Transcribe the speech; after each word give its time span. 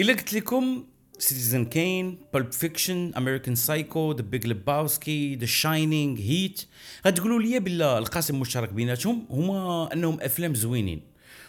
إلا 0.00 0.12
قلت 0.12 0.32
لكم 0.32 0.84
Citizen 1.18 1.64
Kane 1.64 2.18
Pulp 2.34 2.52
Fiction 2.52 3.12
American 3.16 3.54
Psycho 3.54 4.12
The 4.12 4.22
Big 4.22 4.46
Lebowski 4.46 5.34
The 5.36 5.46
Shining 5.46 6.20
Heat 6.20 6.62
غتقولوا 7.06 7.40
لي 7.40 7.60
بلا 7.60 7.98
القاسم 7.98 8.34
المشترك 8.34 8.72
بيناتهم 8.72 9.26
هما 9.30 9.92
أنهم 9.92 10.20
أفلام 10.20 10.54
زوينين. 10.54 11.02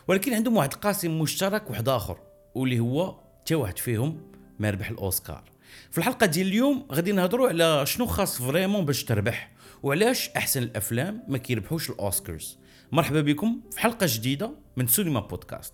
ولكن 0.08 0.34
عندهم 0.34 0.58
واحد 0.58 0.74
القاسم 0.74 1.20
مشترك 1.20 1.70
واحد 1.70 1.90
آخر 1.90 2.18
واللي 2.56 2.80
هو 2.80 3.20
حتى 3.42 3.56
واحد 3.56 3.80
فيهم 3.80 4.22
ما 4.60 4.70
ربح 4.70 4.90
الأوسكار. 4.90 5.44
في 5.92 5.98
الحلقة 5.98 6.26
ديال 6.26 6.48
اليوم 6.48 6.88
غادي 6.92 7.12
نهضروا 7.12 7.50
على 7.50 7.86
شنو 7.86 8.06
خاص 8.06 8.42
vraiment 8.42 8.86
باش 8.86 9.04
تربح 9.04 9.52
وعلاش 9.84 10.30
أحسن 10.30 10.64
الأفلام 10.64 11.24
ما 11.28 11.38
كيربحوش 11.38 11.90
الأوسكارز. 11.90 12.58
مرحبا 12.92 13.22
بكم 13.22 13.62
في 13.72 13.80
حلقة 13.80 14.08
جديدة 14.10 14.52
من 14.78 14.88
سينما 14.88 15.20
بودكاست. 15.20 15.74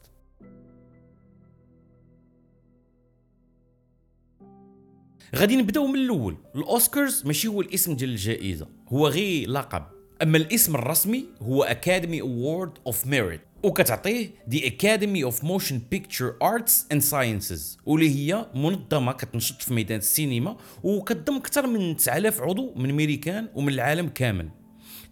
غادي 5.36 5.55
نبداو 5.55 5.87
من 5.87 5.99
الأول. 5.99 6.37
الأوسكارز 6.55 7.23
ماشي 7.25 7.47
هو 7.47 7.61
الاسم 7.61 7.95
ديال 7.95 8.09
الجائزة 8.09 8.68
هو 8.89 9.07
غير 9.07 9.49
لقب. 9.49 9.83
أما 10.23 10.37
الاسم 10.37 10.75
الرسمي 10.75 11.25
هو 11.41 11.63
Academy 11.64 12.21
Award 12.21 12.71
of 12.87 13.07
Merit 13.07 13.41
وكتعطيه 13.63 14.29
The 14.47 14.68
Academy 14.68 15.23
of 15.23 15.43
Motion 15.43 15.82
Picture 15.91 16.36
Arts 16.41 16.86
and 16.91 17.01
Sciences 17.01 17.77
واللي 17.85 18.09
هي 18.09 18.45
منظمة 18.55 19.11
كتنشط 19.11 19.61
في 19.61 19.73
ميدان 19.73 19.97
السينما 19.97 20.57
وكتضم 20.83 21.35
أكثر 21.35 21.68
من 21.68 21.97
9000 21.97 22.41
عضو 22.41 22.73
من 22.75 22.91
ميريكان 22.93 23.47
ومن 23.55 23.73
العالم 23.73 24.09
كامل. 24.09 24.49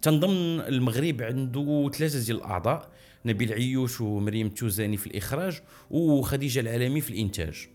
تنضمن 0.02 0.60
المغرب 0.60 1.22
عنده 1.22 1.90
ثلاثة 1.94 2.24
ديال 2.24 2.36
الأعضاء 2.36 2.90
نبيل 3.26 3.52
عيوش 3.52 4.00
ومريم 4.00 4.48
توزاني 4.48 4.96
في 4.96 5.06
الإخراج 5.06 5.60
وخديجة 5.90 6.60
العالمي 6.60 7.00
في 7.00 7.10
الإنتاج. 7.10 7.68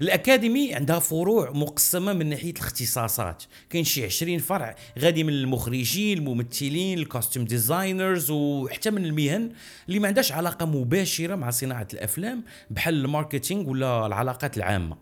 الأكاديمي 0.00 0.74
عندها 0.74 0.98
فروع 0.98 1.50
مقسمة 1.50 2.12
من 2.12 2.28
ناحية 2.28 2.50
الاختصاصات. 2.50 3.42
كاين 3.70 3.84
شي 3.84 4.04
20 4.04 4.38
فرع 4.38 4.76
غادي 4.98 5.24
من 5.24 5.32
المخرجين 5.32 6.18
الممثلين 6.18 6.98
ال 6.98 7.04
costume 7.04 7.44
designers 7.44 8.30
وحتى 8.30 8.90
من 8.90 9.04
المهن 9.04 9.52
اللي 9.88 9.98
ما 9.98 10.08
عندهاش 10.08 10.32
علاقة 10.32 10.66
مباشرة 10.66 11.34
مع 11.34 11.50
صناعة 11.50 11.88
الأفلام 11.94 12.44
بحال 12.70 12.94
ال 12.94 13.02
marketing 13.02 13.70
ولا 13.70 14.06
العلاقات 14.06 14.56
العامة. 14.56 14.96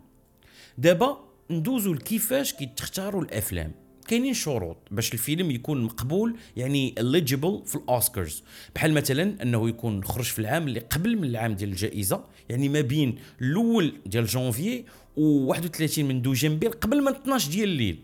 دابا 0.77 1.17
ندوزو 1.51 1.93
لكيفاش 1.93 2.53
كيتختاروا 2.53 3.21
الأفلام. 3.21 3.86
كاينين 4.07 4.33
شروط 4.33 4.77
باش 4.91 5.13
الفيلم 5.13 5.51
يكون 5.51 5.83
مقبول 5.83 6.35
يعني 6.57 6.95
eligible 6.99 7.65
في 7.65 7.75
الأوسكارز. 7.75 8.43
بحال 8.75 8.93
مثلا 8.93 9.43
أنه 9.43 9.69
يكون 9.69 10.03
خرج 10.03 10.25
في 10.25 10.39
العام 10.39 10.67
اللي 10.67 10.79
قبل 10.79 11.17
من 11.17 11.23
العام 11.23 11.53
ديال 11.53 11.69
الجائزة 11.69 12.23
يعني 12.49 12.69
ما 12.69 12.81
بين 12.81 13.15
الأول 13.41 13.93
ديال 14.05 14.25
جونفي 14.25 14.83
و 15.17 15.21
31 15.21 16.05
من 16.05 16.21
دوجنبير 16.21 16.69
قبل 16.69 17.01
من 17.01 17.11
12 17.11 17.51
ديال 17.51 17.69
الليل. 17.69 17.99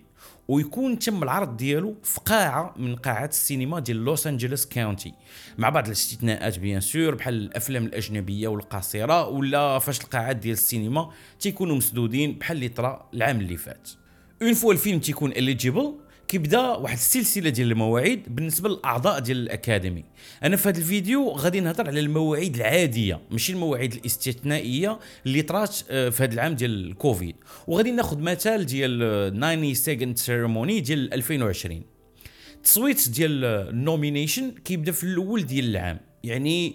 ويكون 0.48 1.00
تم 1.00 1.24
العرض 1.24 1.58
ديالو 1.58 1.96
في 2.04 2.20
قاعة 2.26 2.74
من 2.78 2.96
قاعات 2.96 3.32
السينما 3.32 3.80
ديال 3.80 3.98
لوس 3.98 4.28
أنجلوس 4.28 4.66
County. 4.66 5.14
مع 5.58 5.70
بعض 5.70 5.86
الاستثناءات 5.86 6.60
bien 6.60 6.82
sûr 6.82 7.16
بحال 7.16 7.34
الأفلام 7.34 7.86
الأجنبية 7.86 8.48
والقصيره 8.48 9.28
ولا 9.28 9.80
فاش 9.80 10.02
القاعات 10.02 10.36
ديال 10.36 10.54
السينما 10.54 11.12
تيكونوا 11.40 11.76
مسدودين 11.76 12.34
بحال 12.34 12.58
اللي 12.58 12.70
طرا 12.70 13.10
العام 13.14 13.40
اللي 13.40 13.58
فات. 13.58 13.90
Une 14.44 14.54
fois 14.54 14.74
الفيلم 14.74 15.00
تيكون 15.00 15.32
éligible 15.32 15.96
كيبدا 16.28 16.60
واحد 16.60 16.98
السلسلة 16.98 17.50
ديال 17.50 17.72
المواعيد 17.72 18.36
بالنسبة 18.36 18.70
للأعضاء 18.70 19.20
ديال 19.20 19.38
ال 19.38 19.45
Academy. 19.45 20.04
أنا 20.44 20.56
في 20.56 20.70
هذا 20.70 20.78
الفيديو 20.78 21.30
غادي 21.30 21.60
نهضر 21.60 21.88
على 21.88 22.00
المواعيد 22.00 22.56
العادية 22.56 23.22
ماشي 23.32 23.54
المواعيد 23.54 23.94
الاستثنائية 23.94 25.00
اللي 25.26 25.42
طرات 25.42 25.78
آه، 25.90 26.10
في 26.10 26.24
هذا 26.24 26.34
العام 26.34 26.56
ديال 26.56 26.88
الكوفيد. 26.88 27.36
وغادي 27.68 27.92
ناخذ 27.92 28.20
مثال 28.20 28.66
ديال 28.66 29.34
92nd 29.34 30.18
ceremony 30.18 30.80
ديال 30.80 31.14
2020 31.14 31.82
التصويت 32.56 33.10
ديال 33.10 33.46
ال 33.46 33.55
nomination 33.55 34.52
كيبدا 34.52 34.92
في 34.92 35.04
الأول 35.04 35.46
ديال 35.46 35.70
العام. 35.70 36.00
يعني 36.24 36.68
آه، 36.70 36.74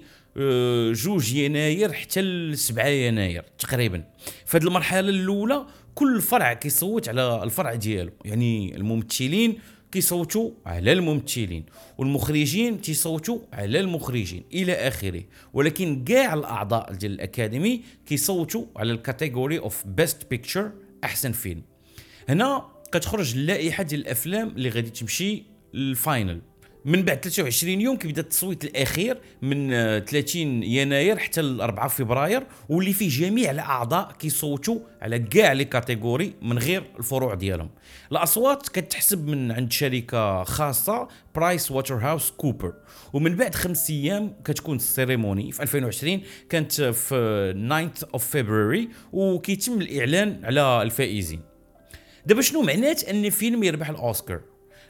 جوج 0.92 1.32
يناير 1.32 1.92
حتى 1.92 2.20
ل 2.20 2.58
7 2.58 2.86
يناير 2.86 3.44
تقريبا. 3.58 4.04
في 4.46 4.58
المرحلة 4.58 5.00
الأولى 5.08 5.66
كل 5.94 6.20
فرع 6.20 6.52
كيصوت 6.52 7.08
على 7.08 7.42
الفرع 7.44 7.74
ديالو. 7.74 8.12
يعني 8.24 8.76
الممثلين 8.76 9.58
كيصوتوا 9.92 10.50
على 10.66 10.92
الممثلين 10.92 11.64
والمخرجين 11.98 12.80
تيصوتوا 12.80 13.38
على 13.52 13.80
المخرجين 13.80 14.44
إلى 14.54 14.72
آخره. 14.72 15.22
ولكن 15.52 16.04
كاع 16.04 16.34
الأعضاء 16.34 16.92
ديال 16.92 17.12
ال 17.12 17.21
Academy 17.21 17.82
كيصوتوا 18.06 18.64
على 18.76 18.92
ال 18.92 19.00
category 19.00 19.58
of 19.58 19.86
best 19.86 20.30
picture 20.30 20.72
أحسن 21.04 21.32
فيلم. 21.32 21.62
هنا 22.28 22.64
كتخرج 22.92 23.34
اللائحة 23.34 23.82
ديال 23.82 24.00
الأفلام 24.00 24.48
اللي 24.48 24.68
غادي 24.68 24.90
تمشي 24.90 25.42
لل 25.74 25.93
final 25.93 26.40
من 26.84 27.02
بعد 27.02 27.24
23 27.24 27.80
يوم 27.80 27.96
كيبدا 27.96 28.22
التصويت 28.22 28.64
الأخير 28.64 29.18
من 29.42 29.70
30 29.70 30.62
يناير 30.62 31.18
حتى 31.18 31.42
ل 31.42 31.60
4 31.60 31.88
فبراير 31.88 32.46
واللي 32.68 32.92
فيه 32.92 33.08
جميع 33.08 33.50
الأعضاء 33.50 34.12
كيصوتوا 34.18 34.78
على 35.02 35.18
كاع 35.18 35.52
les 35.52 35.64
catégories 35.64 36.34
من 36.42 36.58
غير 36.58 36.84
الفروع 36.98 37.34
ديالهم. 37.34 37.70
الأصوات 38.12 38.68
كتحسب 38.68 39.28
من 39.28 39.52
عند 39.52 39.72
شركة 39.72 40.44
خاصة 40.44 41.08
برايس 41.34 41.70
ووتر 41.70 41.94
هاوس 41.94 42.30
كوبر 42.30 42.74
ومن 43.12 43.36
بعد 43.36 43.54
خمس 43.54 43.90
أيام 43.90 44.36
كتكون 44.44 44.76
ال 44.76 44.84
ceremony. 44.84 45.52
في 45.52 45.62
2020 45.62 46.20
كانت 46.50 46.72
في 46.82 47.54
9 47.68 48.08
of 48.14 48.26
فبراير 48.26 48.88
وكيتم 49.12 49.80
الإعلان 49.80 50.44
على 50.44 50.82
الفائزين. 50.82 51.40
دابا 52.26 52.42
شنو 52.42 52.62
معنات 52.62 53.04
أن 53.04 53.30
فيلم 53.30 53.64
يربح 53.64 53.88
الأوسكار؟ 53.88 54.40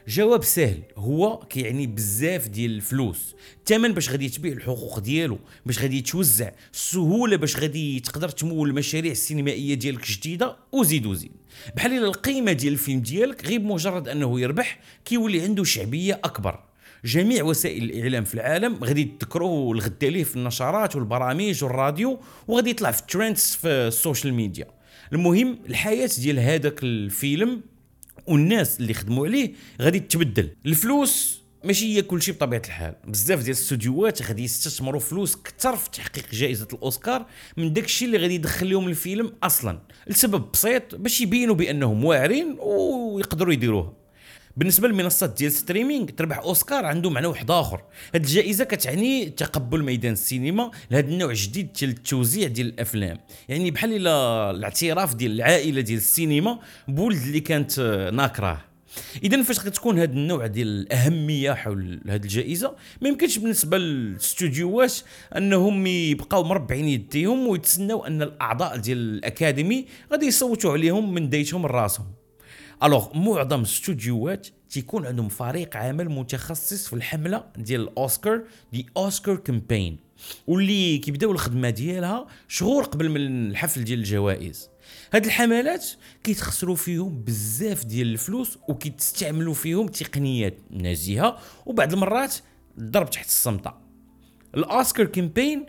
جواب 0.07 0.43
سهل. 0.43 0.79
هو 0.97 1.39
كيعني 1.49 1.87
بزاف 1.87 2.47
ديال 2.47 2.71
الفلوس. 2.71 3.35
الثمن 3.59 3.93
باش 3.93 4.09
غادي 4.09 4.29
تبيع 4.29 4.53
الحقوق 4.53 4.99
ديالو 4.99 5.39
باش 5.65 5.79
غادي 5.79 6.01
توزع 6.01 6.51
السهولة 6.73 7.35
باش 7.35 7.57
غادي 7.57 7.99
تقدر 7.99 8.29
تمول 8.29 8.69
المشاريع 8.69 9.11
السينمائية 9.11 9.73
ديالك 9.73 10.11
جديده 10.11 10.55
وزيد 10.71 11.05
وزيد. 11.05 11.31
بحال 11.75 11.91
إلا 11.91 12.07
القيمة 12.07 12.51
ديال 12.51 12.73
الفيلم 12.73 12.99
ديالك 12.99 13.45
غير 13.45 13.59
بمجرد 13.59 14.07
أنه 14.07 14.39
يربح 14.39 14.79
كيولي 15.05 15.41
عنده 15.41 15.63
شعبية 15.63 16.19
أكبر. 16.23 16.59
جميع 17.05 17.43
وسائل 17.43 17.83
الإعلام 17.83 18.23
في 18.23 18.33
العالم 18.33 18.83
غادي 18.83 19.03
تذكروه 19.19 19.71
الغدا 19.71 20.09
ليه 20.09 20.23
في 20.23 20.35
النشرات 20.35 20.95
والبرامج 20.95 21.63
والراديو 21.63 22.19
وغادي 22.47 22.69
يطلع 22.69 22.91
في 22.91 23.01
ال 23.01 23.09
trends 23.09 23.57
في 23.61 23.67
ال 23.67 23.76
social 23.76 24.33
media. 24.33 24.67
المهم 25.13 25.59
الحياة 25.69 26.09
ديال 26.19 26.39
هذاك 26.39 26.83
الفيلم 26.83 27.61
والناس 28.27 28.79
اللي 28.79 28.93
خدموا 28.93 29.27
عليه 29.27 29.53
غادي 29.81 29.99
تتبدل 29.99 30.49
الفلوس 30.65 31.39
ماشي 31.63 31.95
هي 31.95 32.01
كل 32.01 32.21
شيء 32.21 32.33
بطبيعة 32.33 32.61
الحال. 32.65 32.95
بزاف 33.07 33.39
ديال 33.39 33.55
الاستوديوهات 33.55 34.21
غادي 34.21 34.43
يستثمروا 34.43 34.99
فلوس 34.99 35.35
كثر 35.35 35.75
في 35.75 35.89
تحقيق 35.89 36.25
جائزة 36.31 36.67
الأوسكار 36.73 37.25
من 37.57 37.73
داك 37.73 37.85
الشيء 37.85 38.07
اللي 38.07 38.17
غادي 38.17 38.35
يدخل 38.35 38.69
لهم 38.69 38.87
الفيلم 38.87 39.31
أصلا. 39.43 39.79
لسبب 40.07 40.51
بسيط 40.53 40.95
باش 40.95 41.21
يبينوا 41.21 41.55
بأنهم 41.55 42.05
واعرين 42.05 42.57
ويقدروا 42.59 43.53
يديروها. 43.53 43.98
بالنسبة 44.59 44.87
للمنصات 44.87 45.37
ديال 45.37 45.51
streaming 45.51 46.05
تربح 46.05 46.37
أوسكار 46.37 46.85
عنده 46.85 47.09
معنى 47.09 47.27
واحد 47.27 47.51
آخر. 47.51 47.81
هذه 48.15 48.21
الجائزة 48.21 48.63
كتعني 48.63 49.29
تقبل 49.29 49.83
ميدان 49.83 50.13
السينما 50.13 50.71
لهذا 50.91 51.07
النوع 51.07 51.29
الجديد 51.29 51.73
ديال 51.73 51.89
التوزيع 51.89 52.47
ديال 52.47 52.67
الأفلام. 52.67 53.17
يعني 53.49 53.71
بحال 53.71 53.93
إلا 53.93 54.51
الاعتراف 54.51 55.15
ديال 55.15 55.31
العائلة 55.31 55.81
ديال 55.81 55.97
السينما 55.97 56.59
بولد 56.87 57.21
اللي 57.21 57.39
كانت 57.39 57.79
ناكراه. 58.13 58.61
اذا 59.23 59.43
فاش 59.43 59.59
غتكون 59.59 59.99
هذا 59.99 60.11
النوع 60.11 60.47
ديال 60.47 60.67
الأهمية 60.67 61.53
حول 61.53 62.01
هذه 62.07 62.23
الجائزة؟ 62.23 62.75
ما 63.01 63.09
يمكنش 63.09 63.37
بالنسبة 63.37 63.77
للاستوديوهات 63.77 64.93
أنهم 65.37 65.87
يبقاو 65.87 66.43
مربعين 66.43 66.87
يديهم 66.87 67.47
ويتسناو 67.47 68.05
أن 68.05 68.21
الأعضاء 68.21 68.77
ديال 68.77 68.97
ال 68.97 69.08
Academy 69.08 69.85
غادي 70.11 70.25
يصوتوا 70.25 70.71
عليهم 70.71 71.13
من 71.13 71.29
ديتهم 71.29 71.65
راسهم 71.65 72.18
alors 72.83 73.17
معظم 73.17 73.59
الاستوديوهات 73.59 74.47
تيكون 74.69 75.05
عندهم 75.05 75.29
فريق 75.29 75.77
عمل 75.77 76.09
متخصص 76.09 76.87
في 76.87 76.93
الحملة 76.93 77.43
ديال 77.57 77.81
الأوسكار 77.81 78.43
The 78.73 78.85
Oscar 78.97 79.35
campaign 79.35 79.97
واللي 80.47 80.97
كيبداو 80.97 81.31
الخدمة 81.31 81.69
ديالها 81.69 82.27
شهور 82.47 82.83
قبل 82.83 83.09
من 83.09 83.49
الحفل 83.49 83.83
ديال 83.83 83.99
الجوائز. 83.99 84.69
هاد 85.13 85.25
الحملات 85.25 85.85
كيتخسروا 86.23 86.75
فيهم 86.75 87.21
بزاف 87.21 87.85
ديال 87.85 88.07
الفلوس 88.07 88.57
وكيتستعملوا 88.67 89.53
فيهم 89.53 89.87
تقنيات 89.87 90.57
نزيهة 90.71 91.37
وبعض 91.65 91.93
المرات 91.93 92.35
الضرب 92.77 93.09
تحت 93.09 93.25
السمطة 93.25 93.73
ال 94.55 94.63
Oscar 94.63 95.05
campaign 95.05 95.65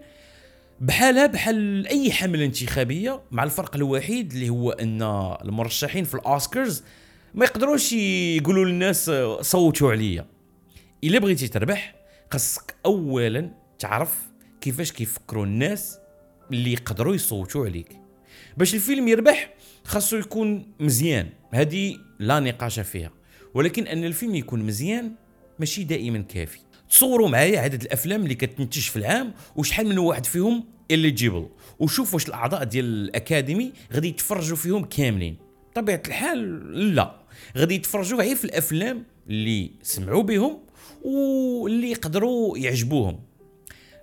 بحالها 0.81 1.27
بحال 1.27 1.87
أي 1.87 2.13
حملة 2.13 2.45
انتخابية 2.45 3.23
مع 3.31 3.45
الفرق 3.45 3.77
الوحيد 3.77 4.33
اللي 4.33 4.49
هو 4.49 4.71
أن 4.71 5.03
المرشحين 5.45 6.05
في 6.05 6.15
الأوسكارز 6.15 6.85
ما 7.35 7.45
يقدروش 7.45 7.93
يقولوا 7.93 8.65
للناس 8.65 9.11
صوتوا 9.41 9.91
عليا. 9.91 10.27
إلا 11.05 11.19
بغيتي 11.19 11.49
تربح 11.49 11.95
خاصك 12.33 12.75
اولا 12.87 13.51
تعرف 13.79 14.19
كيفاش 14.61 14.93
كيفكروا 14.93 15.45
الناس 15.45 15.99
اللي 16.53 16.73
يقدروا 16.73 17.15
يصوتوا 17.15 17.67
عليك. 17.67 17.97
باش 18.57 18.75
الفيلم 18.75 19.09
يربح 19.09 19.55
خاصو 19.85 20.17
يكون 20.17 20.73
مزيان. 20.81 21.29
هذه 21.51 21.97
لا 22.19 22.41
نقاش 22.41 22.81
فيها. 22.81 23.11
ولكن 23.55 23.87
أن 23.87 24.05
الفيلم 24.05 24.35
يكون 24.35 24.63
مزيان 24.63 25.13
ماشي 25.59 25.85
دائما 25.85 26.19
كافي. 26.19 26.61
تصوروا 26.91 27.29
معايا 27.29 27.61
عدد 27.61 27.83
الأفلام 27.83 28.23
اللي 28.23 28.35
كتنتج 28.35 28.81
في 28.81 28.97
العام 28.97 29.33
وشحال 29.57 29.87
من 29.87 29.99
واحد 29.99 30.27
فيهم 30.27 30.65
الليجيبل 30.91 31.47
وشوف 31.79 32.15
واش 32.15 32.29
الأعضاء 32.29 32.65
ديال 32.65 32.85
الأكاديمي 32.85 33.73
غادي 33.93 34.09
يتفرجوا 34.09 34.57
فيهم 34.57 34.85
كاملين. 34.85 35.37
بطبيعه 35.71 36.03
الحال 36.07 36.95
لا. 36.95 37.21
غادي 37.57 37.75
يتفرجوا 37.75 38.19
غير 38.19 38.37
في 38.37 38.45
الأفلام 38.45 39.05
اللي 39.29 39.71
سمعوا 39.83 40.23
بهم 40.23 40.59
واللي 41.03 41.91
يقدروا 41.91 42.59
يعجبوهم. 42.59 43.21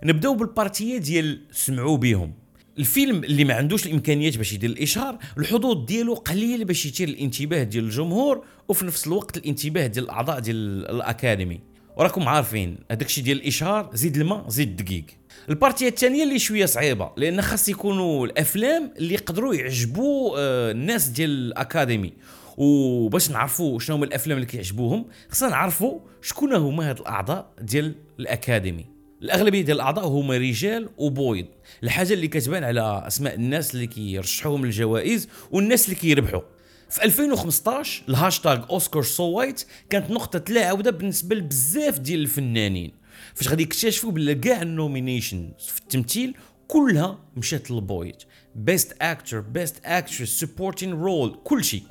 نبداو 0.03 0.35
بالبارتية 0.35 0.97
ديال 0.97 1.41
سمعوا 1.51 1.97
بهم. 1.97 2.33
الفيلم 2.79 3.23
اللي 3.23 3.43
ما 3.43 3.53
عندوش 3.53 3.85
الإمكانيات 3.85 4.37
باش 4.37 4.53
يدير 4.53 4.69
الإشهار 4.69 5.17
الحظوظ 5.37 5.85
ديالو 5.85 6.13
قليل 6.13 6.65
باش 6.65 6.85
يثير 6.85 7.07
الانتباه 7.07 7.63
ديال 7.63 7.83
الجمهور 7.83 8.43
وفي 8.67 8.85
نفس 8.85 9.07
الوقت 9.07 9.37
الانتباه 9.37 9.87
ديال 9.87 10.03
الأعضاء 10.03 10.39
ديال 10.39 10.89
الأكاديمي. 10.89 11.59
وراكم 11.97 12.29
عارفين 12.29 12.77
هذاك 12.91 13.05
الشيء 13.05 13.23
ديال 13.23 13.37
الإشهار 13.37 13.89
زيد 13.93 14.17
الماء 14.17 14.49
زيد 14.49 14.67
الدقيق. 14.79 15.05
البارتيه 15.49 15.87
الثانية 15.87 16.23
اللي 16.23 16.39
شوية 16.39 16.65
صعيبة 16.65 17.11
لأن 17.17 17.41
خاص 17.41 17.69
يكونوا 17.69 18.25
الأفلام 18.25 18.93
اللي 18.97 19.13
يقدروا 19.13 19.55
يعجبوا 19.55 20.35
آه، 20.37 20.71
الناس 20.71 21.07
ديال 21.07 21.29
الأكاديمي. 21.29 22.13
وباش 22.57 23.31
نعرفوا 23.31 23.79
شنو 23.79 23.95
هما 23.95 24.05
الأفلام 24.05 24.37
اللي 24.37 24.47
كيعجبوهم 24.47 25.05
خصنا 25.29 25.49
نعرفوا 25.49 25.99
شكون 26.21 26.53
هما 26.53 26.89
هاد 26.89 26.99
الأعضاء 26.99 27.53
ديال 27.61 27.95
ال 28.19 28.27
Academy. 28.27 28.85
الأغلبية 29.21 29.61
ديال 29.61 29.75
الأعضاء 29.77 30.07
هما 30.07 30.37
رجال 30.37 30.89
وبويض. 30.97 31.45
الحاجة 31.83 32.13
اللي 32.13 32.27
كتبان 32.27 32.63
على 32.63 33.03
أسماء 33.07 33.35
الناس 33.35 33.75
اللي 33.75 33.87
كيرشحوهم 33.87 34.65
للجوائز 34.65 35.29
والناس 35.51 35.85
اللي 35.85 35.95
كيربحوا. 35.95 36.41
في 36.89 37.03
2015 37.03 38.03
الهاشتاغ 38.09 38.69
Oscar 38.69 39.03
so 39.03 39.23
white 39.23 39.65
كانت 39.89 40.11
نقطة 40.11 40.53
لا 40.53 40.65
عودة 40.67 40.91
بالنسبة 40.91 41.35
لبزاف 41.35 41.99
ديال 41.99 42.19
الفنانين. 42.19 42.91
فاش 43.35 43.47
غادي 43.49 43.63
يكتشفوا 43.63 44.11
بلي 44.11 44.35
كاع 44.35 44.61
ال 44.61 44.70
nomination 44.70 45.51
في 45.59 45.81
التمثيل 45.81 46.37
كلها 46.67 47.19
مشات 47.37 47.71
للبويض 47.71 48.15
best 48.55 48.95
actor 49.01 49.39
best 49.39 49.75
actress 49.85 50.29
supporting 50.29 50.93
role 50.93 51.39
كل 51.43 51.63
شيء 51.63 51.83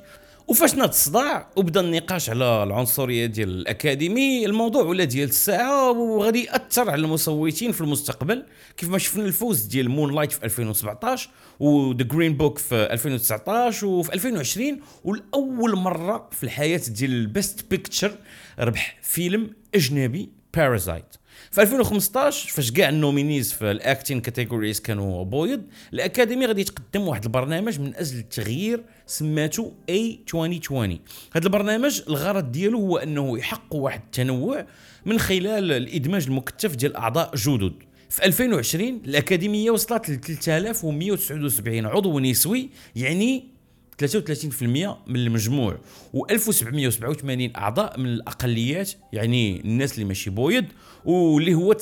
وفاش 0.47 0.75
ناض 0.75 0.89
الصداع 0.89 1.49
وبدا 1.55 1.79
النقاش 1.81 2.29
على 2.29 2.63
العنصرية 2.63 3.25
ديال 3.25 3.49
ال 3.49 3.61
Academy 3.61 4.45
الموضوع 4.45 4.83
ولا 4.83 5.03
ديال 5.03 5.29
الساعة 5.29 5.91
وغادي 5.91 6.43
يأثر 6.43 6.89
على 6.89 7.01
المصوتين 7.01 7.71
في 7.71 7.81
المستقبل. 7.81 8.45
كيف 8.77 8.89
ما 8.89 8.97
شفنا 8.97 9.25
الفوز 9.25 9.61
ديال 9.61 9.89
Moonlight 9.89 10.31
في 10.31 10.43
2017 10.45 11.29
و 11.59 11.70
The 11.70 12.03
Green 12.03 12.37
Book 12.37 12.57
في 12.57 12.75
2019 12.75 13.87
وفي 13.87 14.13
2020 14.13 14.79
ولأول 15.03 15.75
مرة 15.75 16.29
في 16.31 16.43
الحياة 16.43 16.81
ديال 16.87 17.11
ال 17.11 17.22
best 17.22 17.65
picture 17.69 18.15
ربح 18.59 18.97
فيلم 19.01 19.51
أجنبي 19.75 20.29
Parasite 20.53 21.15
في 21.51 21.61
2015 21.61 22.49
فاش 22.49 22.71
كاع 22.71 22.89
ال 22.89 22.96
nominees 22.96 23.53
في 23.53 23.71
ال 23.71 23.78
acting 23.78 24.21
categories 24.21 24.79
كانوا 24.79 25.23
بويض 25.23 25.63
الأكاديمي 25.93 26.45
غادي 26.45 26.63
تقدم 26.63 27.07
واحد 27.07 27.23
البرنامج 27.23 27.79
من 27.79 27.95
أجل 27.95 28.17
التغيير 28.17 28.83
سماتو 29.05 29.71
اي 29.89 30.19
2020 30.33 30.99
هذا 31.33 31.45
البرنامج 31.45 32.01
الغرض 32.07 32.51
ديالو 32.51 32.79
هو 32.79 32.97
أنه 32.97 33.37
يحقق 33.37 33.75
واحد 33.75 34.01
التنوع 34.05 34.65
من 35.05 35.19
خلال 35.19 35.71
الإدماج 35.71 36.25
المكثف 36.27 36.75
ديال 36.75 36.95
أعضاء 36.95 37.35
جدد. 37.35 37.73
في 38.09 38.25
2020 38.25 39.01
الأكاديمية 39.05 39.71
وصلت 39.71 40.09
ل 40.09 40.19
3179 40.19 41.85
عضو 41.85 42.19
نسوي 42.19 42.69
يعني 42.95 43.56
33% 44.03 44.63
من 45.07 45.15
المجموع 45.15 45.77
و1787 46.15 47.57
أعضاء 47.57 47.99
من 47.99 48.05
الأقليات 48.05 48.91
يعني 49.13 49.59
الناس 49.59 49.93
اللي 49.93 50.05
ماشي 50.05 50.29
بويض 50.29 50.65
واللي 51.05 51.53
هو 51.53 51.73
19% 51.73 51.77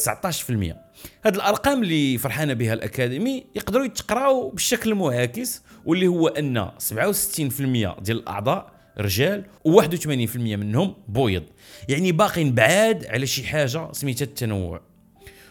هاد 1.25 1.35
الأرقام 1.35 1.83
اللي 1.83 2.17
فرحانة 2.17 2.53
بها 2.53 2.73
ال 2.73 2.82
Academy 2.82 3.43
يقدروا 3.55 3.85
يتقراو 3.85 4.49
بالشكل 4.49 4.95
معاكس 4.95 5.61
واللي 5.85 6.07
هو 6.07 6.27
أن 6.27 6.69
67% 6.79 6.91
ديال 8.01 8.17
الأعضاء 8.17 8.75
رجال 8.97 9.45
و81% 9.67 10.37
منهم 10.37 10.95
بويض. 11.07 11.43
يعني 11.89 12.11
باقين 12.11 12.55
بعاد 12.55 13.05
على 13.05 13.27
شي 13.27 13.43
حاجة 13.43 13.91
سميتها 13.91 14.25
التنوع. 14.25 14.81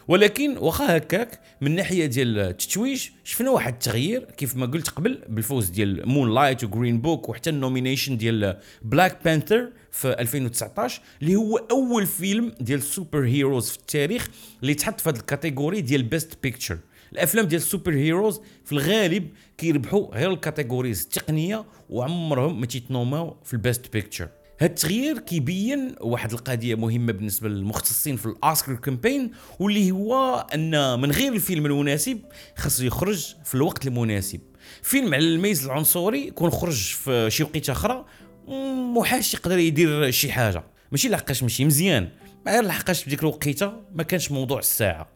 ولكن 0.07 0.57
واخا 0.57 0.97
هكاك 0.97 1.39
من 1.61 1.75
ناحية 1.75 2.05
ديال 2.05 2.39
التتويج 2.39 3.09
شفنا 3.23 3.49
واحد 3.49 3.73
التغيير 3.73 4.23
كيف 4.37 4.55
ما 4.55 4.65
قلت 4.65 4.89
قبل 4.89 5.21
بالفوز 5.29 5.69
ديال 5.69 6.09
Moonlight 6.09 6.63
و 6.63 6.69
Green 6.69 7.01
Book 7.01 7.29
وحتى 7.29 7.49
ال 7.49 7.55
nomination 7.55 8.17
ديال 8.17 8.57
Black 8.81 9.23
Panther 9.25 9.69
في 9.91 10.07
2019 10.07 11.01
اللي 11.21 11.35
هو 11.35 11.57
أول 11.57 12.05
فيلم 12.05 12.53
ديال 12.61 12.79
ال 12.79 12.87
super 12.87 13.25
heroes 13.25 13.69
في 13.69 13.77
التاريخ 13.77 14.27
اللي 14.61 14.73
تحط 14.73 15.01
في 15.01 15.09
هذه 15.09 15.15
ال 15.15 15.22
category 15.22 15.81
ديال 15.81 16.03
best 16.03 16.37
picture 16.43 16.77
الأفلام 17.13 17.45
ديال 17.45 17.61
ال 17.61 17.66
super 17.66 17.93
heroes 17.93 18.41
في 18.65 18.71
الغالب 18.71 19.27
كيربحوا 19.57 20.15
غير 20.15 20.31
ال 20.31 20.37
categories 20.37 21.01
التقنية 21.03 21.65
وعمرهم 21.89 22.59
ما 22.59 22.65
تيتنوماو 22.65 23.37
في 23.43 23.53
ال 23.53 23.61
best 23.61 23.93
picture 23.93 24.27
هذا 24.59 24.71
التغيير 24.71 25.19
كيبين 25.19 25.95
واحد 26.01 26.31
القضية 26.31 26.75
مهمة 26.75 27.13
بالنسبة 27.13 27.49
للمختصين 27.49 28.15
في 28.15 28.25
ال 28.25 28.33
Oscar 28.33 28.75
campaign 28.75 29.31
واللي 29.59 29.91
هو 29.91 30.45
أن 30.53 30.99
من 30.99 31.11
غير 31.11 31.33
الفيلم 31.33 31.65
المناسب 31.65 32.19
خاصو 32.55 32.83
يخرج 32.83 33.35
في 33.43 33.55
الوقت 33.55 33.87
المناسب. 33.87 34.39
فيلم 34.81 35.13
على 35.13 35.23
الميز 35.23 35.65
العنصري 35.65 36.27
يكون 36.27 36.49
خرج 36.49 36.75
في 36.75 37.27
شي 37.31 37.43
وقيتة 37.43 37.71
أخرى 37.71 38.05
محاش 38.95 39.33
يقدر 39.33 39.57
يدير 39.57 40.11
شي 40.11 40.31
حاجة. 40.31 40.63
ماشي 40.91 41.09
لحقاش 41.09 41.43
ماشي 41.43 41.65
مزيان. 41.65 42.09
غير 42.47 42.63
لحقاش 42.63 43.03
في 43.03 43.09
ديك 43.09 43.19
الوقيتة 43.19 43.73
ما 43.95 44.03
كانش 44.03 44.31
موضوع 44.31 44.59
الساعة. 44.59 45.14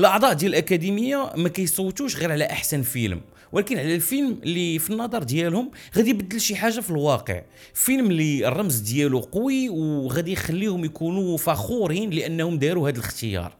الأعضاء 0.00 0.32
ديال 0.32 0.50
الأكاديمية 0.50 1.32
ما 1.36 1.48
كيصوتوش 1.48 2.16
غير 2.16 2.32
على 2.32 2.44
أحسن 2.44 2.82
فيلم 2.82 3.20
ولكن 3.52 3.78
على 3.78 3.94
الفيلم 3.94 4.38
اللي 4.42 4.78
في 4.78 4.90
النظر 4.90 5.22
ديالهم 5.22 5.70
غادي 5.96 6.10
يبدل 6.10 6.40
شي 6.40 6.56
حاجة 6.56 6.80
في 6.80 6.90
الواقع. 6.90 7.42
فيلم 7.74 8.10
اللي 8.10 8.48
الرمز 8.48 8.78
ديالو 8.78 9.20
قوي 9.20 9.68
وغادي 9.68 10.32
يخليهم 10.32 10.84
يكونوا 10.84 11.38
فخورين 11.38 12.10
لأنهم 12.10 12.58
داروا 12.58 12.88
هذا 12.88 12.98
الاختيار. 12.98 13.56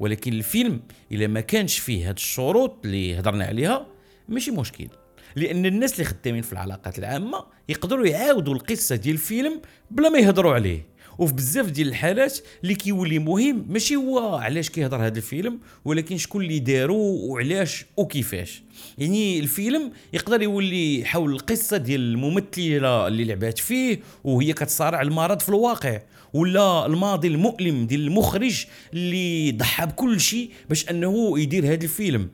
ولكن 0.00 0.32
الفيلم 0.32 0.80
إلا 1.12 1.26
ما 1.26 1.40
كانش 1.40 1.78
فيه 1.78 2.08
هاد 2.08 2.16
الشروط 2.16 2.76
اللي 2.84 3.18
هضرنا 3.18 3.44
عليها 3.44 3.86
ماشي 4.28 4.50
مشكل 4.50 4.88
لأن 5.36 5.66
الناس 5.66 5.92
اللي 5.92 6.04
خدامين 6.04 6.42
في 6.42 6.52
العلاقات 6.52 6.98
العامة 6.98 7.44
يقدروا 7.68 8.06
يعاودوا 8.06 8.54
القصة 8.54 8.96
ديال 8.96 9.14
الفيلم 9.14 9.60
بلا 9.90 10.08
ما 10.08 10.18
يهضروا 10.18 10.54
عليه. 10.54 10.89
وفي 11.20 11.34
بزاف 11.34 11.70
ديال 11.70 11.88
الحالات 11.88 12.38
اللي 12.62 12.74
كيولي 12.74 13.18
مهم 13.18 13.66
ماشي 13.68 13.96
هو 13.96 14.36
علاش 14.36 14.70
كيهضر 14.70 15.06
هذا 15.06 15.16
الفيلم 15.18 15.58
ولكن 15.84 16.16
شكون 16.16 16.42
اللي 16.42 16.58
دارو 16.58 16.96
وعلاش 16.96 17.84
وكيفاش. 17.96 18.62
يعني 18.98 19.40
الفيلم 19.40 19.92
يقدر 20.12 20.42
يولي 20.42 21.02
حول 21.04 21.32
القصة 21.32 21.76
ديال 21.76 22.00
الممثلة 22.00 23.06
اللي 23.06 23.24
لعبات 23.24 23.58
فيه 23.58 24.00
وهي 24.24 24.52
كتصارع 24.52 25.02
المرض 25.02 25.40
في 25.40 25.48
الواقع 25.48 26.00
ولا 26.34 26.86
الماضي 26.86 27.28
المؤلم 27.28 27.86
ديال 27.86 28.00
المخرج 28.00 28.66
اللي 28.94 29.52
ضحى 29.52 29.86
بكل 29.86 30.20
شيء 30.20 30.50
باش 30.68 30.90
أنه 30.90 31.38
يدير 31.38 31.66
هذا 31.66 31.84
الفيلم. 31.84 32.28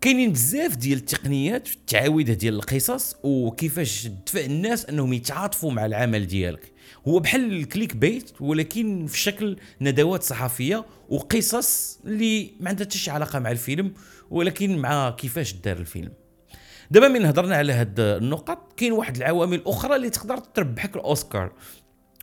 كاينين 0.00 0.32
بزاف 0.32 0.76
ديال 0.76 0.98
التقنيات 0.98 1.68
في 1.68 1.76
التعاويدة 1.76 2.34
ديال 2.34 2.54
القصص 2.54 3.16
وكيفاش 3.22 4.02
تدفع 4.02 4.40
الناس 4.40 4.86
أنهم 4.86 5.12
يتعاطفوا 5.12 5.72
مع 5.72 5.86
العمل 5.86 6.26
ديالك. 6.26 6.72
هو 7.08 7.18
بحال 7.18 7.52
ال 7.52 7.96
clickbait 7.96 8.30
ولكن 8.40 9.06
في 9.06 9.18
شكل 9.18 9.56
ندوات 9.80 10.22
صحفية 10.22 10.84
وقصص 11.08 11.98
اللي 12.04 12.50
ما 12.60 12.68
عندها 12.68 12.86
حتى 12.86 12.98
شي 12.98 13.10
علاقة 13.10 13.38
مع 13.38 13.50
الفيلم 13.50 13.92
ولكن 14.30 14.78
مع 14.78 15.10
كيفاش 15.10 15.52
دار 15.52 15.76
الفيلم. 15.76 16.12
دابا 16.90 17.08
من 17.08 17.24
هضرنا 17.24 17.56
على 17.56 17.72
هاد 17.72 18.00
النقط 18.00 18.72
كاين 18.76 18.92
واحد 18.92 19.16
العوامل 19.16 19.62
أخرى 19.66 19.96
اللي 19.96 20.10
تقدر 20.10 20.38
تربحك 20.38 20.96
الأوسكار. 20.96 21.52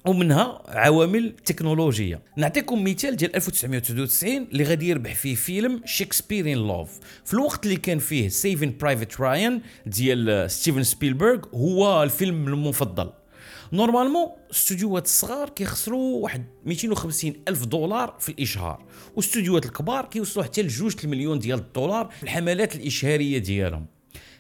ومنها 0.06 0.62
عوامل 0.68 1.36
تكنولوجية. 1.46 2.22
نعطيكم 2.38 2.84
مثال 2.84 3.16
ديال 3.16 3.36
1999 3.36 4.48
اللي 4.52 4.64
غادي 4.64 4.90
يربح 4.90 5.16
فيه 5.16 5.36
فيلم 5.36 5.82
Shakespeare 5.86 6.47
in 6.47 6.58
Love 6.58 7.00
في 7.26 7.34
الوقت 7.34 7.66
اللي 7.66 7.76
كان 7.76 8.00
فيه 8.00 8.28
Saving 8.28 8.78
Private 8.82 9.22
Ryan 9.22 9.62
ديال 9.86 10.52
ستيفن 10.52 10.84
سبيلبرغ 10.84 11.40
هو 11.54 12.04
الفيلم 12.04 12.48
المفضل. 12.48 13.10
Normalement 13.74 14.28
استوديوهات 14.52 15.06
الصغار 15.06 15.50
كيخسروا 15.50 16.24
واحد 16.24 16.46
250 16.66 17.34
ألف 17.48 17.66
دولار 17.66 18.16
في 18.20 18.30
الإشهار 18.30 18.86
واستوديوهات 19.16 19.66
الكبار 19.66 20.06
كيوصلوا 20.06 20.46
حتى 20.46 20.62
ل 20.62 20.66
2 20.66 20.92
المليون 21.04 21.40
ديال 21.40 21.60
الدولار 21.60 22.10
في 22.18 22.24
الحملات 22.24 22.76
الإشهارية 22.76 23.38
ديالهم. 23.38 23.86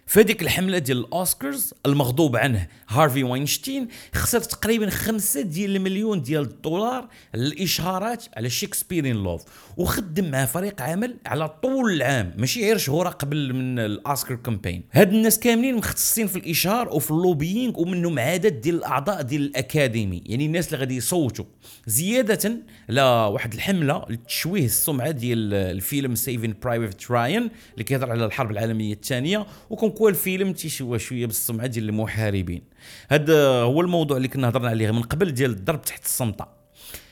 فهذيك 0.05 0.41
الحملة 0.41 0.77
ديال 0.77 0.97
الأوسكارز 0.97 1.73
المغضوب 1.85 2.35
عنه. 2.35 2.67
هارفي 2.89 3.23
واينشتين 3.23 3.87
خسر 4.15 4.39
تقريبا 4.39 4.89
خمسة 4.89 5.41
ديال 5.41 5.75
المليون 5.75 6.21
ديال 6.21 6.41
الدولار 6.41 7.07
للإشهارات 7.35 8.25
على 8.37 8.49
Shakespeare 8.49 9.05
in 9.05 9.15
Love 9.15 9.43
وخدم 9.77 10.31
مع 10.31 10.45
فريق 10.45 10.81
عمل 10.81 11.15
على 11.25 11.49
طول 11.49 11.93
العام 11.93 12.33
ماشي 12.37 12.61
غير 12.61 12.77
شهورة 12.77 13.09
قبل 13.09 13.53
من 13.53 13.79
ال 13.79 13.89
Oscar 13.89 14.37
campaign 14.37 14.83
هاد 14.91 15.13
الناس 15.13 15.39
كاملين 15.39 15.75
مختصين 15.75 16.27
في 16.27 16.35
الإشهار 16.35 16.89
وفي 16.89 17.11
ال 17.11 17.19
lobbying 17.19 17.79
ومنهم 17.79 18.19
عدد 18.19 18.61
ديال 18.61 18.75
الأعضاء 18.75 19.21
ديال 19.21 19.41
ال 19.41 19.50
Academy. 19.50 20.23
يعني 20.25 20.45
الناس 20.45 20.67
اللي 20.67 20.77
غادي 20.77 20.95
يصوتوا. 20.95 21.45
زيادة 21.87 22.57
لواحد 22.89 23.53
الحملة 23.53 24.05
لتشويه 24.09 24.65
السمعة 24.65 25.11
ديال 25.11 25.53
الفيلم 25.53 26.15
Saving 26.15 26.55
Private 26.63 27.11
Ryan 27.11 27.49
اللي 27.73 27.83
كيهضر 27.83 28.11
على 28.11 28.25
الحرب 28.25 28.51
العالمية 28.51 28.93
الثانية. 28.93 29.45
و 29.69 29.73
comme 29.73 29.89
quoi 29.93 30.09
الفيلم 30.09 30.53
تيشوه 30.53 30.99
شوية 30.99 31.25
بالسمعه 31.25 31.67
ديال 31.67 31.89
المحاربين. 31.89 32.61
هذا 33.09 33.47
هو 33.47 33.81
الموضوع 33.81 34.17
اللي 34.17 34.27
كنا 34.27 34.49
هضرنا 34.49 34.69
عليه 34.69 34.91
من 34.91 35.01
قبل 35.01 35.31
ديال 35.31 35.51
الضرب 35.51 35.81
تحت 35.81 36.05
الصمطة 36.05 36.45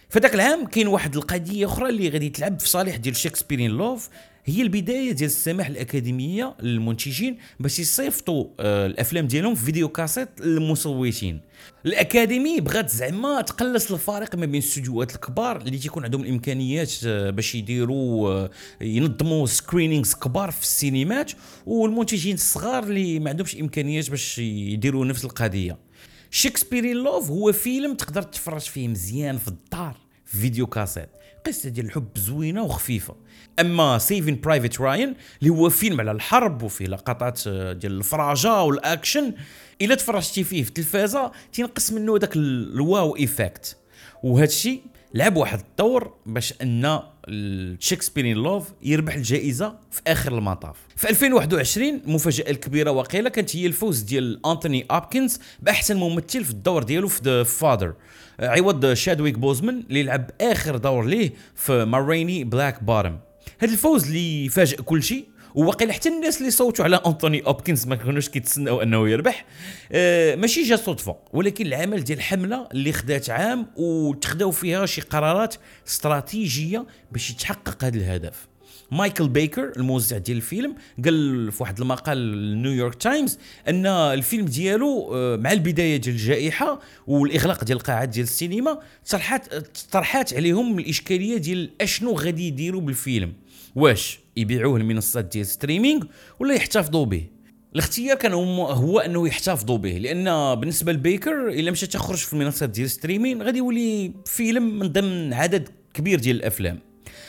فذاك 0.09 0.35
العام 0.35 0.65
كاين 0.65 0.87
واحد 0.87 1.15
القضية 1.15 1.65
أخرى 1.65 1.89
اللي 1.89 2.09
غادي 2.09 2.29
تلعب 2.29 2.59
في 2.59 2.69
صالح 2.69 2.95
ديال 2.95 3.15
Shakespeare 3.15 3.62
in 3.62 3.71
Love 3.71 4.09
هي 4.45 4.61
البداية 4.61 5.11
ديال 5.11 5.29
السماح 5.29 5.67
الأكاديمية 5.67 6.55
للمنتجين 6.61 7.37
باش 7.59 7.79
يصيفطوا 7.79 8.45
آه، 8.59 8.85
الأفلام 8.85 9.27
ديالهم 9.27 9.55
في 9.55 9.65
video 9.65 9.89
cassette 9.89 10.29
للمصوتين 10.41 11.41
الأكاديمي 11.85 12.59
بغات 12.59 12.89
زعما 12.89 13.41
تقلص 13.41 13.91
الفارق 13.91 14.35
ما 14.35 14.45
بين 14.45 14.61
الاستوديوهات 14.61 15.15
الكبار 15.15 15.61
اللي 15.61 15.77
تيكون 15.77 16.03
عندهم 16.03 16.21
الإمكانيات 16.21 16.93
آه، 17.05 17.29
باش 17.29 17.55
يديروا 17.55 18.29
آه، 18.29 18.49
ينظموا 18.81 19.45
screenings 19.45 20.13
كبار 20.13 20.51
في 20.51 20.61
السينمات 20.61 21.31
والمنتجين 21.65 22.35
الصغار 22.35 22.83
اللي 22.83 23.19
ما 23.19 23.29
عندهمش 23.29 23.55
إمكانيات 23.55 24.09
باش 24.09 24.39
يديروا 24.39 25.05
نفس 25.05 25.25
القضية. 25.25 25.77
Shakespeare 26.31 26.87
in 26.87 26.97
Love 26.97 27.29
هو 27.29 27.51
فيلم 27.51 27.95
تقدر 27.95 28.21
تفرج 28.21 28.61
فيه 28.61 28.87
مزيان 28.87 29.37
في 29.37 29.47
الدار. 29.47 29.97
video 30.31 30.67
cassette. 30.67 31.09
قصة 31.45 31.69
ديال 31.69 31.85
الحب 31.85 32.17
زوينة 32.17 32.63
وخفيفة. 32.63 33.15
أما 33.59 33.97
Saving 33.97 34.41
Private 34.41 34.81
Ryan 34.81 35.15
اللي 35.41 35.49
هو 35.53 35.69
فيلم 35.69 35.99
على 35.99 36.11
الحرب 36.11 36.63
وفيه 36.63 36.85
لقطات 36.85 37.47
آه، 37.47 37.73
ديال 37.73 37.97
الفراجة 37.97 38.61
والأكشن 38.61 39.33
إلا 39.81 39.95
تفرجتي 39.95 40.43
فيه 40.43 40.63
في 40.63 40.69
التلفازة 40.69 41.31
تينقص 41.53 41.91
منه 41.91 42.17
داك 42.17 42.35
ال 42.35 43.15
wow 43.15 43.36
effect 43.36 43.77
وهذا 44.23 44.45
الشيء 44.45 44.81
لعب 45.13 45.35
واحد 45.35 45.59
الدور 45.59 46.13
باش 46.25 46.53
ان 46.61 46.99
Shakespeare 47.79 48.28
in 48.28 48.37
Love 48.37 48.69
يربح 48.83 49.15
الجائزة 49.15 49.75
في 49.91 50.01
آخر 50.07 50.37
المطاف. 50.37 50.75
في 50.95 51.09
2021 51.09 51.87
المفاجاه 52.07 52.51
الكبيره 52.51 52.91
وقيله 52.91 53.29
كانت 53.29 53.55
هي 53.55 53.65
الفوز 53.65 53.99
ديال 54.01 54.45
أنتوني 54.45 54.85
هوبكنز 54.89 55.39
بأحسن 55.59 55.97
ممثل 55.97 56.43
في 56.43 56.51
الدور 56.51 56.83
ديالو 56.83 57.07
في 57.07 57.21
The 57.23 57.43
Father 57.43 57.93
عوض 58.39 58.93
شادويك 58.93 59.39
بوزمان 59.39 59.83
اللي 59.89 60.03
لعب 60.03 60.31
آخر 60.41 60.77
دور 60.77 61.05
ليه 61.05 61.33
في 61.55 61.85
Ma 61.85 61.97
Rainey's 61.97 62.43
Black 62.43 62.83
Bottom 62.83 63.19
هذا 63.59 63.71
الفوز 63.71 64.07
اللي 64.07 64.49
فاجئ 64.49 64.81
كل 64.81 65.03
شيء 65.03 65.25
وواقيلا 65.55 65.93
حتى 65.93 66.09
الناس 66.09 66.37
اللي 66.37 66.51
صوتوا 66.51 66.85
على 66.85 66.95
انطوني 67.05 67.41
هوبكنز 67.45 67.87
ما 67.87 67.95
كانوش 67.95 68.29
كيتسناو 68.29 68.81
أنه 68.81 69.09
يربح. 69.09 69.45
آه 69.91 70.35
ماشي 70.35 70.63
جا 70.63 70.75
صدفه 70.75 71.15
ولكن 71.33 71.65
العمل 71.65 72.03
ديال 72.03 72.17
الحمله 72.17 72.67
اللي 72.71 72.93
خدات 72.93 73.29
عام 73.29 73.67
وتخداو 73.75 74.51
فيها 74.51 74.85
شي 74.85 75.01
قرارات 75.01 75.55
استراتيجية 75.87 76.85
باش 77.11 77.29
يتحقق 77.29 77.83
هذا 77.83 77.97
الهدف. 77.97 78.51
مايكل 78.91 79.29
بيكر 79.29 79.71
الموزع 79.77 80.17
ديال 80.17 80.37
الفيلم 80.37 80.75
قال 81.05 81.51
في 81.51 81.63
واحد 81.63 81.79
المقال 81.79 82.17
لنيويورك 82.51 82.95
تايمز 82.95 83.39
أن 83.67 83.85
الفيلم 83.85 84.45
ديالو 84.45 85.11
آه، 85.15 85.35
مع 85.35 85.51
البداية 85.51 85.97
ديال 85.97 86.15
الجائحة 86.15 86.79
والإغلاق 87.07 87.63
ديال 87.63 87.77
القاعات 87.77 88.09
ديال 88.09 88.23
السينما 88.23 88.79
طرحات 89.09 89.55
طرحات 89.91 90.33
عليهم 90.33 90.79
الإشكالية 90.79 91.37
ديال 91.37 91.69
أشنو 91.81 92.13
غادي 92.13 92.47
يديروا 92.47 92.81
بالفيلم. 92.81 93.33
واش؟ 93.75 94.19
يبيعوه 94.41 94.77
المنصات 94.77 95.25
ديال 95.25 95.45
streaming 95.45 96.03
ولا 96.39 96.53
يحتفظوا 96.53 97.05
به؟ 97.05 97.23
الاختيار 97.75 98.17
كان 98.17 98.33
هو 98.33 98.99
أنه 98.99 99.27
يحتفظوا 99.27 99.77
به 99.77 99.97
لأن 99.97 100.55
بالنسبة 100.55 100.91
لبيكر 100.91 101.49
إلا 101.49 101.71
مشى 101.71 101.87
تخرج 101.87 102.17
في 102.17 102.33
المنصات 102.33 102.69
ديال 102.69 102.89
streaming 102.89 103.41
غادي 103.41 103.57
يولي 103.57 104.13
فيلم 104.25 104.79
من 104.79 104.87
ضمن 104.87 105.33
عدد 105.33 105.69
كبير 105.93 106.19
ديال 106.19 106.35
الأفلام. 106.35 106.79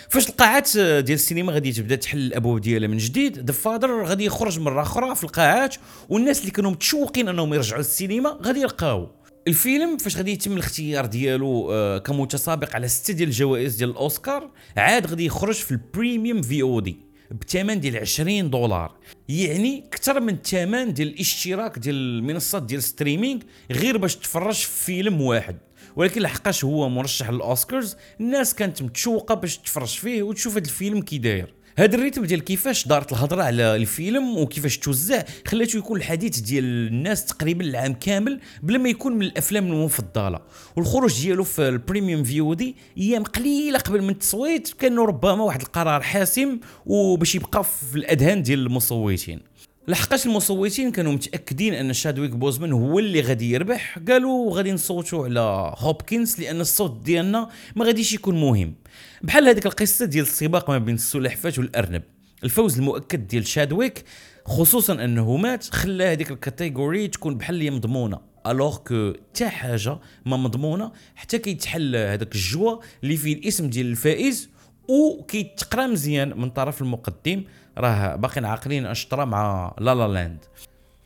فاش 0.09 0.29
القاعات 0.29 0.77
ديال 0.79 1.11
السينما 1.11 1.53
غادي 1.53 1.73
تبدأ 1.73 1.97
تحل 1.97 2.19
الأبواب 2.19 2.61
ديالها 2.61 2.89
من 2.89 2.97
جديد 2.97 3.39
The 3.39 3.53
Father 3.53 4.05
غادي 4.05 4.25
يخرج 4.25 4.61
مرة 4.61 4.83
أخرى 4.83 5.15
في 5.15 5.25
القاعات 5.25 5.77
والناس 6.09 6.41
اللي 6.41 6.51
كانوا 6.51 6.71
متشوقين 6.71 7.29
أنهم 7.29 7.55
يرجعوا 7.55 7.79
للسينما 7.79 8.39
غادي 8.43 8.61
يلقاو. 8.61 9.11
الفيلم 9.49 9.97
فاش 9.99 10.17
غادي 10.17 10.33
يتم 10.33 10.53
الاختيار 10.53 11.07
ديالو 11.07 11.73
آه 11.73 11.99
كمتسابق 11.99 12.75
على 12.75 12.89
ستة 12.89 13.15
ديال 13.15 13.29
الجوائز 13.29 13.77
ديال 13.77 13.91
الأوسكار 13.91 14.51
عاد 14.77 15.07
غادي 15.07 15.25
يخرج 15.25 15.55
في 15.55 15.71
ال 15.71 15.80
premium 15.80 16.43
VOD 16.43 16.97
بثمن 17.31 17.81
ديال 17.81 17.97
20 17.97 18.51
دولار. 18.51 18.99
يعني 19.29 19.85
أكثر 19.87 20.21
من 20.21 20.35
الثمن 20.35 20.95
ديال 20.95 21.09
الاشتراك 21.09 21.79
ديال 21.79 21.95
المنصات 21.95 22.63
ديال 22.63 22.79
ال 22.79 22.85
streaming 22.85 23.41
غير 23.71 23.97
باش 23.97 24.17
تفرج 24.17 24.55
في 24.55 24.85
فيلم 24.85 25.21
واحد. 25.21 25.59
ولكن 25.97 26.23
لحقاش 26.23 26.65
هو 26.65 26.89
مرشح 26.89 27.31
للأوسكارز 27.31 27.97
الناس 28.21 28.55
كانت 28.55 28.83
متشوقة 28.83 29.35
باش 29.35 29.59
تفرج 29.59 29.89
فيه 29.89 30.23
وتشوف 30.23 30.57
هذا 30.57 30.65
الفيلم 30.65 31.03
كي 31.03 31.19
داير. 31.19 31.55
هذا 31.79 31.95
ال 31.97 32.01
rythme 32.01 32.25
ديال 32.25 32.45
كيفاش 32.45 32.89
دارت 32.89 33.13
الهضرة 33.13 33.43
على 33.43 33.77
الفيلم 33.77 34.39
وكيفاش 34.39 34.79
توزع 34.79 35.25
خلاته 35.47 35.77
يكون 35.77 35.99
الحديث 35.99 36.39
ديال 36.39 36.65
الناس 36.65 37.25
تقريبا 37.25 37.65
العام 37.65 37.95
كامل 37.95 38.41
بلا 38.63 38.79
ما 38.79 38.89
يكون 38.89 39.13
من 39.13 39.23
الأفلام 39.23 39.67
المفضلة. 39.73 40.41
والخروج 40.77 41.23
ديالو 41.23 41.45
في 41.45 41.69
ال 41.69 42.25
premium 42.25 42.55
VOD 42.55 42.77
أيام 42.99 43.23
قليلة 43.23 43.79
قبل 43.79 44.03
من 44.03 44.11
التصويت 44.11 44.73
كان 44.79 44.99
ربما 44.99 45.43
واحد 45.45 45.61
القرار 45.61 46.01
حاسم 46.03 46.59
وباش 46.87 47.35
يبقى 47.35 47.65
في 47.65 47.97
الأذهان 47.97 48.43
ديال 48.43 48.59
المصوتين. 48.59 49.41
لحقاش 49.89 50.27
المصوتين 50.27 50.91
كانوا 50.91 51.13
متأكدين 51.13 51.75
أن 51.75 51.93
شادويك 51.93 52.31
بوزمان 52.31 52.73
هو 52.73 52.99
اللي 52.99 53.21
غادي 53.21 53.51
يربح 53.51 53.99
قالوا 54.09 54.57
غادي 54.57 54.73
نصوتوا 54.73 55.25
على 55.25 55.75
هوبكنز 55.79 56.41
لأن 56.41 56.61
الصوت 56.61 57.05
ديالنا 57.05 57.49
ما 57.77 57.85
غاديش 57.85 58.13
يكون 58.13 58.41
مهم. 58.41 58.75
بحال 59.23 59.49
هذيك 59.49 59.67
القصة 59.67 60.05
ديال 60.05 60.25
السباق 60.25 60.71
ما 60.71 60.79
بين 60.79 60.95
السلحفاه 60.95 61.53
والأرنب. 61.59 62.03
الفوز 62.45 62.79
المؤكد 62.79 63.27
ديال 63.27 63.47
شادويك 63.47 64.05
خصوصا 64.45 65.05
أنه 65.05 65.37
مات 65.37 65.65
خلى 65.65 66.05
هذيك 66.05 66.31
ال 66.31 66.40
category 66.40 67.09
تكون 67.09 67.39
بحال 67.39 67.55
اللي 67.55 67.71
مضمونة. 67.71 68.21
alors 68.47 68.77
que 68.77 69.13
حتى 69.13 69.49
حاجة 69.49 69.99
ما 70.27 70.37
مضمونة 70.37 70.93
حتى 71.15 71.39
كيتحل 71.39 71.97
هذاك 71.97 72.35
الجوا 72.35 72.77
اللي 73.03 73.17
فيه 73.17 73.35
الاسم 73.35 73.71
ديال 73.71 73.87
الفائز 73.87 74.49
وكيتقرا 74.93 75.87
مزيان 75.87 76.41
من 76.41 76.51
طرف 76.51 76.83
المقدم. 76.83 77.45
راه 77.79 78.17
باقيين 78.17 78.45
عاقلين 78.45 78.87
آش 78.87 79.10
طرا 79.10 79.25
مع 79.25 79.75
La 79.79 79.95
La 79.95 80.09
Land. 80.09 80.45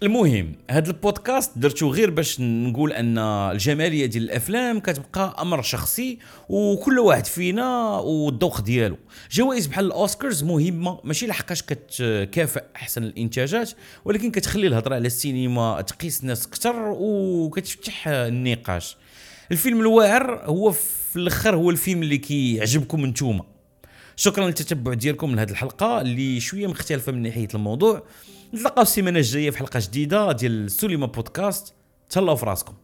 المهم 0.03 0.55
هذا 0.71 0.91
البودكاست 0.91 1.59
درتو 1.59 1.91
غير 1.91 2.11
باش 2.11 2.41
نقول 2.41 2.93
أن 2.93 3.19
الجمالية 3.19 4.07
ديال 4.07 4.23
الأفلام 4.23 4.81
كتبقى 4.81 5.37
أمر 5.39 5.63
شخصي 5.63 6.19
وكل 6.49 6.99
واحد 6.99 7.27
فينا 7.27 7.97
والذوق 7.99 8.61
ديالو. 8.61 8.97
جوائز 9.31 9.67
بحال 9.67 9.87
الأوسكارز 9.87 10.45
مهمة 10.45 10.99
ماشي 11.05 11.27
لحقاش 11.27 11.63
كتكافئ 11.63 12.63
أحسن 12.77 13.03
الإنتاجات 13.05 13.71
ولكن 14.05 14.31
كتخلي 14.31 14.67
الهضرة 14.67 14.95
على 14.95 15.07
السينما 15.07 15.81
تقيس 15.81 16.23
الناس 16.23 16.47
أكثر 16.47 16.77
وكتفتح 16.99 18.09
النقاش. 18.09 18.97
الفيلم 19.53 19.81
الواعر 19.81 20.41
هو 20.45 20.73
في 20.73 21.17
الأخر 21.17 21.57
هو 21.57 21.71
الفيلم 21.71 22.03
اللي 22.03 22.19
كيعجبكم 22.19 23.07
نتوما 23.07 23.45
شكرا 24.17 24.47
للتتبع 24.47 24.95
ديالكم 24.95 25.35
لهذه 25.35 25.51
الحلقة 25.51 26.01
اللي 26.01 26.41
شوية 26.41 26.67
مختلفة 26.67 27.13
من 27.13 27.23
ناحية 27.23 27.49
الموضوع. 27.55 28.03
نتلاقاو 28.55 28.83
السيمانة 28.83 29.19
الجاية 29.19 29.51
في 29.51 29.59
حلقة 29.59 29.81
جديدة 29.83 30.33
ديال 30.33 30.71
سوليما 30.71 31.07
بودكاست. 31.07 31.75
تهلاو 32.11 32.37
في 32.37 32.47
راسكم. 32.47 32.75